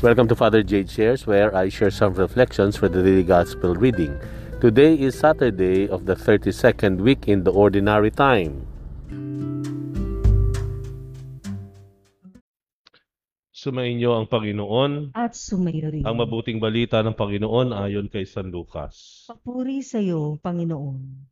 Welcome 0.00 0.32
to 0.32 0.34
Father 0.34 0.64
Jade 0.64 0.88
Shares, 0.88 1.28
where 1.28 1.52
I 1.52 1.68
share 1.68 1.92
some 1.92 2.16
reflections 2.16 2.72
for 2.72 2.88
the 2.88 3.04
daily 3.04 3.20
gospel 3.20 3.76
reading. 3.76 4.16
Today 4.56 4.96
is 4.96 5.12
Saturday 5.12 5.92
of 5.92 6.08
the 6.08 6.16
32nd 6.16 7.04
week 7.04 7.28
in 7.28 7.44
the 7.44 7.52
ordinary 7.52 8.08
time. 8.08 8.64
Sumainyo 13.52 14.16
ang 14.16 14.24
Panginoon, 14.24 15.12
at 15.12 15.36
sumayo 15.36 15.92
rin. 15.92 16.08
ang 16.08 16.16
mabuting 16.16 16.64
balita 16.64 17.04
ng 17.04 17.12
Panginoon 17.12 17.76
ayon 17.76 18.08
kay 18.08 18.24
San 18.24 18.48
Lucas. 18.48 19.28
Papuri 19.28 19.84
sa 19.84 20.00
iyo, 20.00 20.40
Panginoon. 20.40 21.28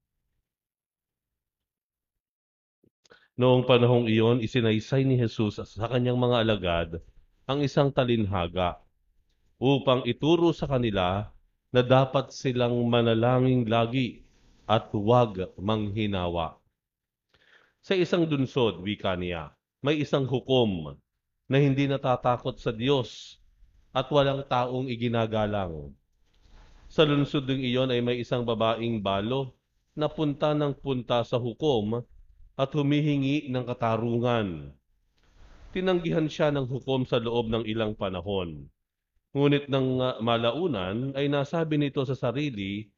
Noong 3.40 3.64
panahong 3.64 4.12
iyon, 4.12 4.44
isinaysay 4.44 5.08
ni 5.08 5.16
Jesus 5.16 5.56
sa 5.56 5.88
kanyang 5.88 6.20
mga 6.20 6.36
alagad 6.44 7.00
ang 7.48 7.64
isang 7.64 7.88
talinhaga 7.88 8.76
upang 9.56 10.04
ituro 10.04 10.52
sa 10.52 10.68
kanila 10.68 11.32
na 11.72 11.80
dapat 11.80 12.28
silang 12.28 12.76
manalangin 12.84 13.64
lagi 13.64 14.20
at 14.68 14.92
huwag 14.92 15.48
manghinawa. 15.56 16.60
Sa 17.80 17.96
isang 17.96 18.28
dunsod, 18.28 18.84
wika 18.84 19.16
niya, 19.16 19.56
may 19.80 19.96
isang 19.96 20.28
hukom 20.28 21.00
na 21.48 21.56
hindi 21.56 21.88
natatakot 21.88 22.60
sa 22.60 22.68
Diyos 22.68 23.40
at 23.96 24.12
walang 24.12 24.44
taong 24.44 24.84
iginagalang. 24.92 25.96
Sa 26.92 27.08
lungsod 27.08 27.48
ding 27.48 27.64
iyon 27.64 27.88
ay 27.88 28.04
may 28.04 28.20
isang 28.20 28.44
babaeng 28.44 29.00
balo 29.00 29.56
na 29.96 30.04
punta 30.04 30.52
ng 30.52 30.76
punta 30.76 31.24
sa 31.24 31.40
hukom 31.40 32.04
at 32.60 32.70
humihingi 32.76 33.48
ng 33.48 33.64
katarungan. 33.64 34.77
Tinanggihan 35.68 36.24
siya 36.28 36.48
ng 36.48 36.64
hukom 36.64 37.04
sa 37.04 37.20
loob 37.20 37.52
ng 37.52 37.68
ilang 37.68 37.92
panahon. 37.92 38.72
Ngunit 39.36 39.68
ng 39.68 40.00
uh, 40.00 40.16
malaunan 40.24 41.12
ay 41.12 41.28
nasabi 41.28 41.76
nito 41.76 42.00
sa 42.08 42.16
sarili, 42.16 42.88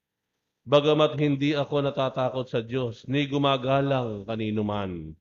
Bagamat 0.60 1.16
hindi 1.16 1.56
ako 1.56 1.82
natatakot 1.82 2.46
sa 2.46 2.60
Diyos, 2.60 3.08
ni 3.08 3.24
gumagalang 3.26 4.28
kanino 4.28 4.60
man. 4.60 5.16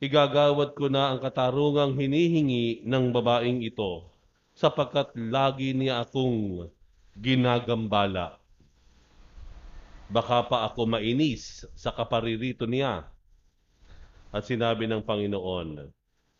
Igagawad 0.00 0.74
ko 0.74 0.90
na 0.90 1.14
ang 1.14 1.20
katarungang 1.22 1.94
hinihingi 1.94 2.82
ng 2.82 3.12
babaeng 3.12 3.60
ito, 3.62 4.08
sapagkat 4.56 5.14
lagi 5.14 5.76
niya 5.76 6.02
akong 6.02 6.66
ginagambala. 7.14 8.40
Baka 10.08 10.42
pa 10.48 10.66
ako 10.66 10.88
mainis 10.88 11.68
sa 11.76 11.92
kaparirito 11.92 12.66
niya. 12.66 13.06
At 14.34 14.48
sinabi 14.48 14.88
ng 14.90 15.04
Panginoon, 15.06 15.92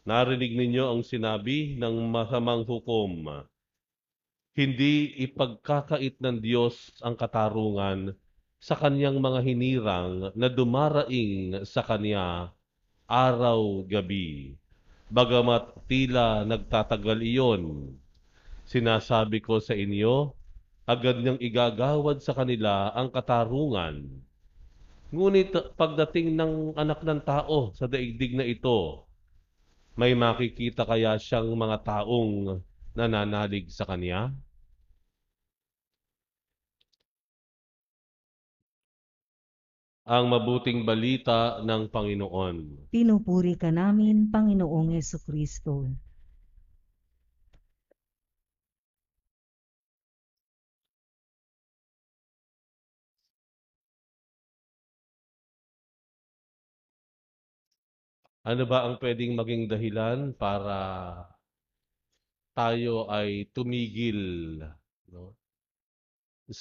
Narinig 0.04 0.52
ninyo 0.52 0.84
ang 0.84 1.00
sinabi 1.00 1.80
ng 1.80 2.12
masamang 2.12 2.60
hukom. 2.68 3.24
Hindi 4.52 5.16
ipagkakait 5.24 6.20
ng 6.20 6.44
Diyos 6.44 7.00
ang 7.00 7.16
katarungan 7.16 8.12
sa 8.60 8.76
kanyang 8.76 9.16
mga 9.16 9.40
hinirang 9.40 10.12
na 10.36 10.52
dumaraing 10.52 11.64
sa 11.64 11.80
kanya 11.80 12.52
araw-gabi. 13.08 14.60
Bagamat 15.08 15.72
tila 15.88 16.44
nagtatagal 16.44 17.24
iyon, 17.24 17.96
sinasabi 18.68 19.40
ko 19.40 19.56
sa 19.56 19.72
inyo, 19.72 20.36
agad 20.84 21.24
niyang 21.24 21.40
igagawad 21.40 22.20
sa 22.20 22.36
kanila 22.36 22.92
ang 22.92 23.08
katarungan. 23.08 24.04
Ngunit 25.08 25.76
pagdating 25.80 26.36
ng 26.36 26.76
anak 26.76 27.00
ng 27.00 27.20
tao 27.24 27.72
sa 27.72 27.88
daigdig 27.88 28.36
na 28.36 28.44
ito, 28.44 29.03
may 29.94 30.12
makikita 30.18 30.82
kaya 30.82 31.14
siyang 31.18 31.54
mga 31.54 31.86
taong 31.86 32.58
nananalig 32.98 33.70
sa 33.70 33.86
kanya? 33.86 34.34
Ang 40.04 40.28
mabuting 40.28 40.84
balita 40.84 41.64
ng 41.64 41.88
Panginoon. 41.88 42.90
Pinupuri 42.92 43.56
ka 43.56 43.72
namin, 43.72 44.28
Panginoong 44.28 45.00
Yeso 45.00 45.16
Kristo. 45.24 45.88
Ano 58.50 58.64
ba 58.70 58.78
ang 58.84 58.94
pwedeng 59.02 59.32
maging 59.40 59.62
dahilan 59.72 60.18
para 60.36 60.76
tayo 62.56 63.06
ay 63.18 63.30
tumigil 63.54 64.20
no, 65.12 65.22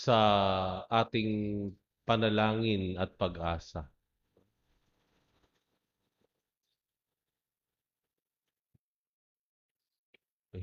sa 0.04 0.20
ating 1.02 1.32
panalangin 2.08 2.84
at 3.00 3.10
pag-asa? 3.22 3.82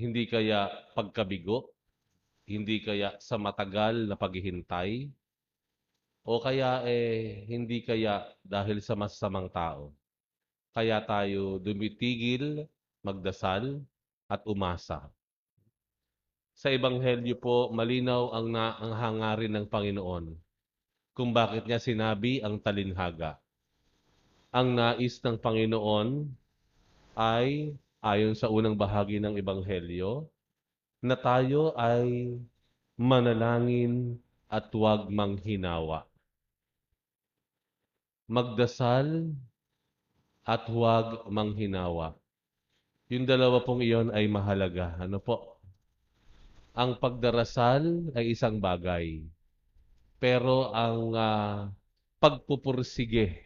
Hindi 0.03 0.23
kaya 0.33 0.61
pagkabigo? 0.97 1.57
Hindi 2.53 2.77
kaya 2.87 3.09
sa 3.29 3.37
matagal 3.47 3.97
na 4.09 4.17
paghihintay? 4.23 4.91
O 6.25 6.41
kaya 6.45 6.71
eh 6.89 7.45
hindi 7.53 7.79
kaya 7.89 8.15
dahil 8.55 8.79
sa 8.81 8.95
masamang 9.03 9.49
tao? 9.53 9.93
Kaya 10.71 11.03
tayo 11.03 11.59
dumitigil, 11.59 12.67
magdasal, 13.03 13.83
at 14.31 14.47
umasa. 14.47 15.11
Sa 16.55 16.71
Ebanghelyo 16.71 17.35
po, 17.41 17.75
malinaw 17.75 18.31
ang, 18.31 18.47
na, 18.53 18.79
ang 18.79 18.93
hangarin 18.95 19.51
ng 19.59 19.67
Panginoon 19.67 20.39
kung 21.11 21.35
bakit 21.35 21.67
niya 21.67 21.83
sinabi 21.83 22.39
ang 22.39 22.63
talinhaga. 22.63 23.43
Ang 24.55 24.79
nais 24.79 25.19
ng 25.19 25.37
Panginoon 25.37 26.31
ay, 27.19 27.75
ayon 27.99 28.39
sa 28.39 28.47
unang 28.47 28.79
bahagi 28.79 29.19
ng 29.19 29.35
Ebanghelyo, 29.35 30.31
na 31.03 31.19
tayo 31.19 31.75
ay 31.75 32.39
manalangin 32.95 34.21
at 34.47 34.69
huwag 34.71 35.09
manghinawa. 35.11 36.07
Magdasal 38.31 39.35
at 40.51 40.67
huwag 40.67 41.31
manghinawa. 41.31 42.19
Yung 43.07 43.23
dalawa 43.23 43.63
pong 43.63 43.87
iyon 43.87 44.11
ay 44.11 44.27
mahalaga. 44.27 44.99
Ano 44.99 45.23
po? 45.23 45.63
Ang 46.75 46.99
pagdarasal 46.99 48.11
ay 48.19 48.35
isang 48.35 48.59
bagay. 48.59 49.23
Pero 50.19 50.75
ang 50.75 51.15
uh, 51.15 51.71
pagpupursige 52.19 53.39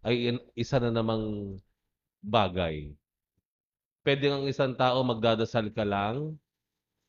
ay 0.00 0.40
isa 0.56 0.80
na 0.80 0.88
namang 0.88 1.56
bagay. 2.24 2.96
Pwede 4.00 4.32
ang 4.32 4.48
isang 4.48 4.72
tao 4.72 5.04
magdadasal 5.04 5.68
ka 5.76 5.84
lang, 5.84 6.40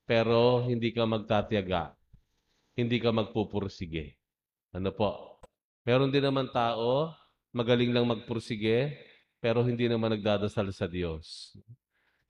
pero 0.03 0.67
hindi 0.67 0.91
ka 0.91 1.07
magtatiyaga. 1.07 1.95
Hindi 2.75 2.99
ka 2.99 3.15
magpupursige. 3.15 4.19
Ano 4.75 4.91
po? 4.91 5.39
Meron 5.87 6.11
din 6.11 6.23
naman 6.27 6.51
tao, 6.51 7.15
magaling 7.51 7.91
lang 7.91 8.07
magpursige, 8.07 8.95
pero 9.43 9.63
hindi 9.63 9.91
naman 9.91 10.15
nagdadasal 10.15 10.71
sa 10.71 10.87
Diyos. 10.87 11.55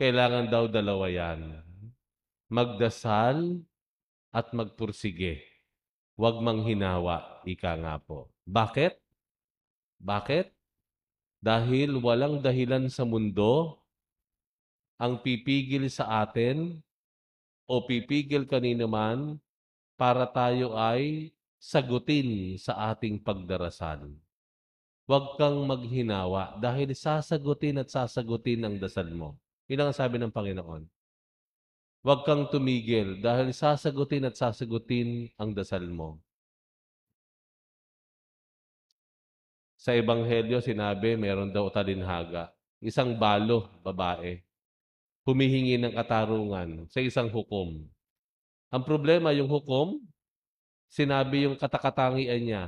Kailangan 0.01 0.49
daw 0.49 0.65
dalawa 0.65 1.05
yan. 1.07 1.61
Magdasal 2.49 3.61
at 4.33 4.49
magpursige. 4.51 5.45
Huwag 6.17 6.41
manghinawa, 6.41 7.41
ika 7.45 7.77
nga 7.77 8.01
po. 8.01 8.33
Bakit? 8.49 8.97
Bakit? 10.01 10.49
Dahil 11.41 11.97
walang 12.01 12.41
dahilan 12.41 12.89
sa 12.89 13.05
mundo 13.05 13.81
ang 15.01 15.17
pipigil 15.21 15.89
sa 15.89 16.21
atin 16.21 16.77
o 17.65 17.81
pipigil 17.85 18.45
kanino 18.45 18.85
man 18.85 19.41
para 19.97 20.29
tayo 20.29 20.77
ay 20.77 21.33
sagutin 21.57 22.57
sa 22.57 22.93
ating 22.93 23.21
pagdarasal. 23.21 24.13
Huwag 25.11 25.35
kang 25.35 25.67
maghinawa 25.67 26.55
dahil 26.55 26.95
sasagutin 26.95 27.83
at 27.83 27.91
sasagutin 27.91 28.63
ang 28.63 28.79
dasal 28.79 29.11
mo. 29.11 29.35
Yun 29.67 29.83
ang 29.83 29.91
sabi 29.91 30.15
ng 30.15 30.31
Panginoon. 30.31 30.87
Huwag 31.99 32.23
kang 32.23 32.47
tumigil 32.47 33.19
dahil 33.19 33.51
sasagutin 33.51 34.23
at 34.31 34.39
sasagutin 34.39 35.27
ang 35.35 35.51
dasal 35.51 35.83
mo. 35.83 36.15
Sa 39.75 39.91
Ebanghelyo, 39.91 40.63
sinabi, 40.63 41.19
meron 41.19 41.51
daw 41.51 41.67
talinhaga. 41.67 42.55
Isang 42.79 43.11
balo, 43.19 43.67
babae, 43.83 44.39
humihingi 45.27 45.75
ng 45.75 45.91
katarungan 45.91 46.87
sa 46.87 47.03
isang 47.03 47.27
hukom. 47.27 47.83
Ang 48.71 48.83
problema, 48.87 49.35
yung 49.35 49.51
hukom, 49.51 49.99
sinabi 50.87 51.51
yung 51.51 51.59
katakatangian 51.59 52.39
niya, 52.47 52.63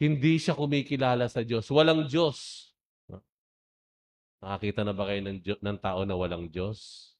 hindi 0.00 0.40
siya 0.40 0.56
kumikilala 0.56 1.28
sa 1.28 1.44
Diyos. 1.44 1.68
Walang 1.68 2.08
Diyos. 2.08 2.72
Nakakita 4.40 4.80
na 4.88 4.96
ba 4.96 5.04
kayo 5.04 5.20
ng, 5.20 5.38
ng 5.44 5.78
tao 5.84 6.08
na 6.08 6.16
walang 6.16 6.48
Diyos? 6.48 7.12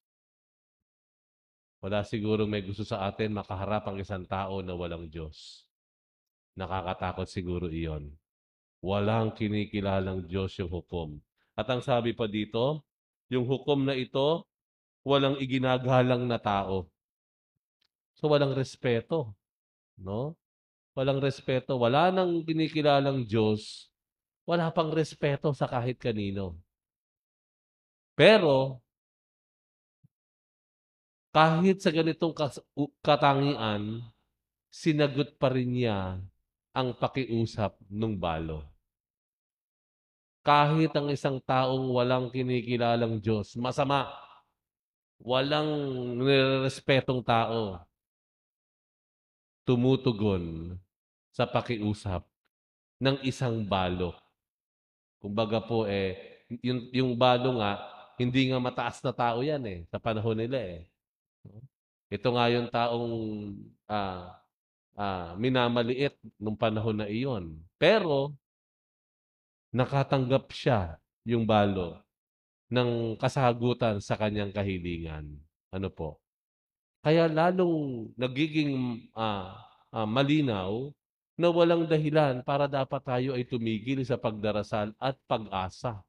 Wala 1.85 2.01
siguro 2.01 2.49
may 2.49 2.65
gusto 2.65 2.81
sa 2.81 3.05
atin 3.05 3.37
makaharap 3.37 3.85
ang 3.85 4.01
isang 4.01 4.25
tao 4.25 4.65
na 4.65 4.73
walang 4.73 5.05
Diyos. 5.05 5.69
Nakakatakot 6.57 7.29
siguro 7.29 7.69
iyon. 7.69 8.09
Walang 8.81 9.37
kinikilalang 9.37 10.25
Diyos 10.25 10.57
yung 10.57 10.73
hukom. 10.73 11.21
At 11.53 11.69
ang 11.69 11.85
sabi 11.85 12.17
pa 12.17 12.25
dito, 12.25 12.81
yung 13.29 13.45
hukom 13.45 13.85
na 13.85 13.93
ito, 13.93 14.49
walang 15.05 15.37
iginagalang 15.37 16.25
na 16.25 16.41
tao. 16.41 16.89
So 18.17 18.29
walang 18.29 18.57
respeto, 18.57 19.37
no? 19.97 20.40
Walang 20.91 21.23
respeto, 21.23 21.79
wala 21.79 22.11
nang 22.11 22.43
kinikilalang 22.43 23.23
Diyos, 23.23 23.87
wala 24.43 24.67
pang 24.75 24.91
respeto 24.91 25.55
sa 25.55 25.63
kahit 25.63 25.95
kanino. 25.95 26.59
Pero 28.11 28.83
kahit 31.31 31.79
sa 31.79 31.95
ganitong 31.95 32.35
katangian, 32.99 34.03
sinagot 34.67 35.39
pa 35.39 35.47
rin 35.47 35.71
niya 35.79 36.19
ang 36.75 36.91
pakiusap 36.91 37.79
ng 37.87 38.19
balo. 38.19 38.67
Kahit 40.43 40.91
ang 40.91 41.07
isang 41.07 41.39
taong 41.39 41.87
walang 41.87 42.27
kinikilalang 42.35 43.23
Diyos, 43.23 43.55
masama, 43.55 44.11
walang 45.23 45.69
nirespetong 46.19 47.23
tao, 47.23 47.79
tumutugon 49.67 50.75
sa 51.31 51.47
pakiusap 51.47 52.27
ng 53.01 53.17
isang 53.25 53.63
balo. 53.65 54.13
Kumbaga 55.21 55.61
po 55.61 55.85
eh, 55.85 56.45
yung, 56.61 56.89
yung 56.91 57.11
balo 57.15 57.61
nga, 57.61 57.79
hindi 58.19 58.51
nga 58.51 58.59
mataas 58.59 58.99
na 59.01 59.13
tao 59.15 59.39
yan 59.41 59.63
eh, 59.65 59.79
sa 59.87 59.97
panahon 59.97 60.37
nila 60.37 60.59
eh. 60.59 60.85
Ito 62.11 62.27
nga 62.35 62.45
yung 62.51 62.67
taong 62.67 63.15
ah, 63.87 64.35
ah, 64.99 65.31
minamaliit 65.39 66.19
nung 66.35 66.59
panahon 66.59 66.99
na 66.99 67.07
iyon. 67.07 67.55
Pero, 67.79 68.35
nakatanggap 69.71 70.51
siya, 70.51 70.99
yung 71.23 71.47
balo, 71.47 72.03
ng 72.67 73.15
kasagutan 73.15 74.03
sa 74.03 74.19
kanyang 74.19 74.51
kahilingan. 74.51 75.39
Ano 75.71 75.87
po? 75.87 76.19
Kaya 77.01 77.25
lalong 77.25 78.13
nagiging 78.13 79.05
ah, 79.17 79.57
ah, 79.89 80.05
malinaw 80.05 80.93
na 81.33 81.49
walang 81.49 81.89
dahilan 81.89 82.45
para 82.45 82.69
dapat 82.69 83.01
tayo 83.01 83.29
ay 83.33 83.41
tumigil 83.41 84.05
sa 84.05 84.21
pagdarasal 84.21 84.93
at 85.01 85.17
pag-asa. 85.25 86.05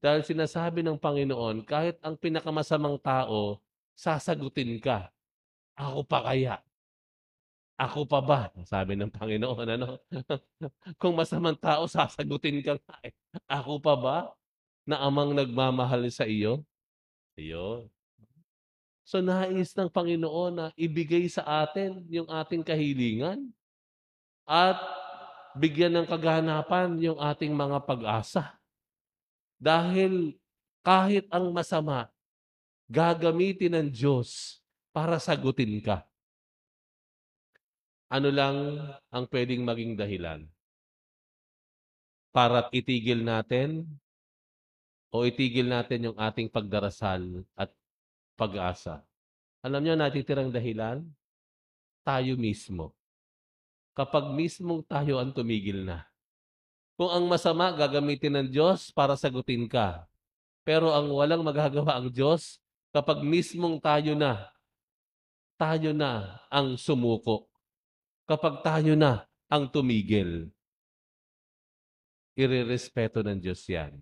Dahil 0.00 0.20
sinasabi 0.24 0.84
ng 0.84 1.00
Panginoon, 1.00 1.64
kahit 1.64 1.96
ang 2.04 2.16
pinakamasamang 2.20 3.00
tao 3.00 3.60
sasagutin 3.96 4.80
ka. 4.80 5.12
Ako 5.76 6.04
pa 6.08 6.24
kaya? 6.24 6.60
Ako 7.80 8.04
pa 8.04 8.20
ba? 8.20 8.40
Sabi 8.64 8.96
ng 8.96 9.08
Panginoon, 9.08 9.66
ano? 9.76 9.96
Kung 11.00 11.16
masamang 11.16 11.56
tao, 11.56 11.88
sasagutin 11.88 12.60
ka 12.60 12.76
nga 12.76 12.96
eh. 13.04 13.12
Ako 13.48 13.80
pa 13.80 13.96
ba? 13.96 14.18
Na 14.84 15.00
amang 15.04 15.32
nagmamahal 15.32 16.04
sa 16.12 16.28
iyo? 16.28 16.64
Ayun. 17.40 17.88
So 19.10 19.18
nais 19.18 19.74
ng 19.74 19.90
Panginoon 19.90 20.52
na 20.54 20.66
ibigay 20.78 21.26
sa 21.26 21.66
atin 21.66 21.98
yung 22.06 22.30
ating 22.30 22.62
kahilingan 22.62 23.50
at 24.46 24.78
bigyan 25.58 25.98
ng 25.98 26.06
kaganapan 26.06 26.94
yung 27.02 27.18
ating 27.18 27.50
mga 27.50 27.82
pag-asa. 27.82 28.54
Dahil 29.58 30.38
kahit 30.86 31.26
ang 31.26 31.50
masama, 31.50 32.06
gagamitin 32.86 33.82
ng 33.82 33.88
Diyos 33.90 34.62
para 34.94 35.18
sagutin 35.18 35.82
ka. 35.82 36.06
Ano 38.14 38.30
lang 38.30 38.78
ang 39.10 39.26
pwedeng 39.26 39.66
maging 39.66 39.98
dahilan? 39.98 40.46
Para 42.30 42.70
itigil 42.70 43.26
natin 43.26 43.90
o 45.10 45.26
itigil 45.26 45.66
natin 45.66 46.14
yung 46.14 46.18
ating 46.18 46.46
pagdarasal 46.46 47.42
at 47.58 47.74
pag-asa. 48.40 49.04
Alam 49.60 49.84
niyo, 49.84 49.94
natitirang 50.00 50.48
dahilan? 50.48 51.04
Tayo 52.00 52.40
mismo. 52.40 52.96
Kapag 53.92 54.32
mismong 54.32 54.80
tayo 54.88 55.20
ang 55.20 55.36
tumigil 55.36 55.84
na. 55.84 56.08
Kung 56.96 57.12
ang 57.12 57.28
masama 57.28 57.68
gagamitin 57.76 58.40
ng 58.40 58.48
Diyos 58.48 58.88
para 58.96 59.12
sagutin 59.20 59.68
ka. 59.68 60.08
Pero 60.64 60.96
ang 60.96 61.12
walang 61.12 61.44
magagawa 61.44 62.00
ang 62.00 62.08
Diyos, 62.08 62.56
kapag 62.96 63.20
mismong 63.20 63.76
tayo 63.76 64.16
na, 64.16 64.48
tayo 65.60 65.92
na 65.92 66.40
ang 66.48 66.80
sumuko. 66.80 67.52
Kapag 68.24 68.64
tayo 68.64 68.96
na 68.96 69.28
ang 69.52 69.68
tumigil, 69.68 70.48
irerespeto 72.38 73.20
ng 73.20 73.36
Diyos 73.36 73.60
yan. 73.68 74.00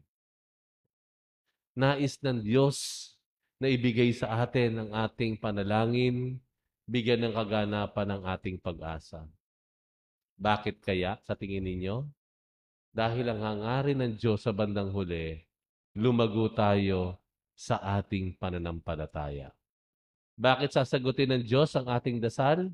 Nais 1.74 2.18
ng 2.22 2.38
Diyos 2.42 2.78
na 3.58 3.66
ibigay 3.66 4.14
sa 4.14 4.42
atin 4.42 4.86
ang 4.86 4.90
ating 4.94 5.34
panalangin, 5.34 6.38
bigyan 6.86 7.26
ng 7.26 7.34
kaganapan 7.34 8.06
ng 8.14 8.22
ating 8.38 8.56
pag-asa. 8.62 9.26
Bakit 10.38 10.78
kaya 10.78 11.18
sa 11.26 11.34
tingin 11.34 11.66
ninyo? 11.66 12.06
Dahil 12.94 13.26
ang 13.28 13.42
hangarin 13.42 13.98
ng 13.98 14.14
Diyos 14.14 14.46
sa 14.46 14.54
bandang 14.54 14.94
huli, 14.94 15.42
lumago 15.98 16.46
tayo 16.54 17.18
sa 17.58 17.82
ating 17.98 18.38
pananampalataya. 18.38 19.50
Bakit 20.38 20.78
sasagutin 20.78 21.34
ng 21.34 21.42
Diyos 21.42 21.74
ang 21.74 21.90
ating 21.90 22.22
dasal? 22.22 22.70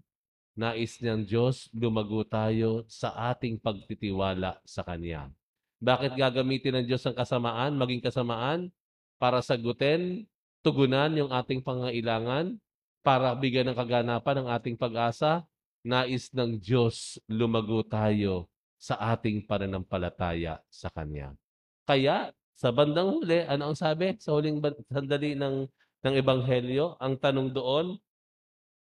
Nais 0.55 1.01
niyang 1.01 1.25
Diyos 1.25 1.73
lumago 1.73 2.21
tayo 2.29 2.85
sa 2.87 3.11
ating 3.33 3.57
pagtitiwala 3.59 4.61
sa 4.69 4.85
Kanya. 4.85 5.33
Bakit 5.81 6.15
gagamitin 6.15 6.79
ng 6.79 6.87
Diyos 6.87 7.03
ang 7.09 7.17
kasamaan, 7.17 7.75
maging 7.75 8.05
kasamaan, 8.05 8.69
para 9.17 9.41
sagutin, 9.41 10.29
tugunan 10.65 11.13
yung 11.13 11.29
ating 11.29 11.61
pangailangan, 11.61 12.57
para 13.05 13.37
bigyan 13.37 13.69
ng 13.69 13.77
kaganapan 13.77 14.37
ang 14.41 14.49
ating 14.57 14.81
pag-asa? 14.81 15.45
Nais 15.85 16.33
ng 16.33 16.57
Diyos 16.57 17.21
lumago 17.29 17.85
tayo 17.85 18.49
sa 18.81 18.97
ating 19.13 19.45
pananampalataya 19.45 20.65
sa 20.73 20.89
Kanya. 20.89 21.37
Kaya, 21.85 22.33
sa 22.57 22.73
bandang 22.73 23.13
huli, 23.13 23.45
ano 23.45 23.69
ang 23.69 23.77
sabi? 23.77 24.17
Sa 24.17 24.33
huling 24.33 24.65
sandali 24.89 25.37
ng, 25.37 25.69
ng 26.01 26.15
Ebanghelyo, 26.17 26.97
ang 26.97 27.21
tanong 27.21 27.53
doon, 27.53 28.01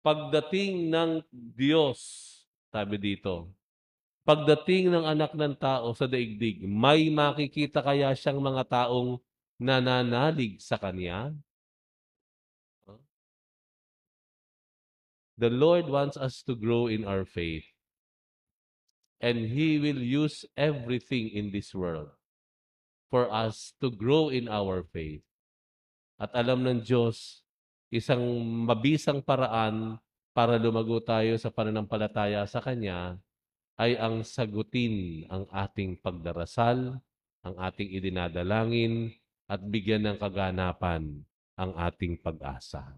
pagdating 0.05 0.93
ng 0.93 1.25
Diyos, 1.33 1.97
sabi 2.69 3.01
dito, 3.01 3.49
pagdating 4.21 4.93
ng 4.93 5.05
anak 5.09 5.33
ng 5.33 5.57
tao 5.57 5.89
sa 5.97 6.05
daigdig, 6.05 6.61
may 6.69 7.09
makikita 7.09 7.81
kaya 7.81 8.13
siyang 8.13 8.37
mga 8.37 8.69
taong 8.69 9.17
nananalig 9.57 10.61
sa 10.61 10.77
Kanya? 10.77 11.33
The 15.35 15.51
Lord 15.51 15.91
wants 15.91 16.15
us 16.15 16.39
to 16.47 16.55
grow 16.55 16.87
in 16.87 17.03
our 17.03 17.27
faith. 17.27 17.67
And 19.19 19.51
He 19.51 19.79
will 19.79 19.99
use 19.99 20.47
everything 20.55 21.31
in 21.31 21.51
this 21.51 21.75
world 21.75 22.11
for 23.11 23.27
us 23.27 23.75
to 23.83 23.91
grow 23.91 24.31
in 24.31 24.47
our 24.47 24.83
faith. 24.83 25.23
At 26.15 26.31
alam 26.31 26.63
ng 26.63 26.79
Diyos, 26.87 27.43
isang 27.91 28.23
mabisang 28.63 29.19
paraan 29.19 29.99
para 30.31 30.55
lumago 30.55 30.99
tayo 31.03 31.35
sa 31.35 31.51
pananampalataya 31.51 32.43
sa 32.47 32.63
Kanya 32.63 33.19
ay 33.75 33.99
ang 33.99 34.23
sagutin 34.23 35.27
ang 35.27 35.47
ating 35.51 35.99
pagdarasal, 35.99 36.95
ang 37.43 37.55
ating 37.59 37.91
idinadalangin, 37.91 39.11
at 39.45 39.59
bigyan 39.61 40.07
ng 40.07 40.17
kaganapan 40.17 41.21
ang 41.55 41.71
ating 41.75 42.17
pag-asa. 42.19 42.97